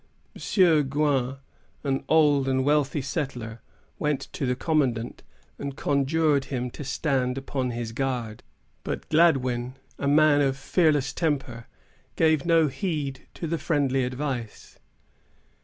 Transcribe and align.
M. 0.35 0.89
Gouin, 0.89 1.35
an 1.83 2.03
old 2.09 2.47
and 2.47 2.65
wealthy 2.65 3.03
settler, 3.03 3.61
went 3.99 4.29
to 4.33 4.47
the 4.47 4.55
commandant, 4.55 5.21
and 5.59 5.75
conjured 5.77 6.45
him 6.45 6.71
to 6.71 6.83
stand 6.83 7.37
upon 7.37 7.69
his 7.69 7.91
guard; 7.91 8.41
but 8.83 9.07
Gladwyn, 9.09 9.75
a 9.99 10.07
man 10.07 10.41
of 10.41 10.57
fearless 10.57 11.13
temper, 11.13 11.67
gave 12.15 12.47
no 12.47 12.67
heed 12.67 13.27
to 13.35 13.45
the 13.45 13.59
friendly 13.59 14.03
advice. 14.03 14.79